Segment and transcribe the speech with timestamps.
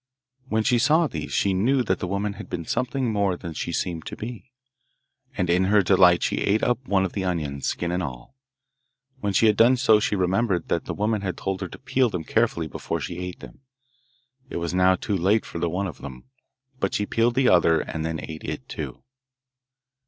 [0.49, 3.71] When she saw these she knew that the woman had been something more than she
[3.71, 4.51] seemed to be,
[5.37, 8.35] and in her delight she ate up one of the onions, skin and all.
[9.19, 12.09] When she had done so she remembered that the woman had told her to peel
[12.09, 13.61] them carefully before she ate them.
[14.49, 16.31] It was now too late for the one of them,
[16.79, 19.03] but she peeled the other and then ate it too.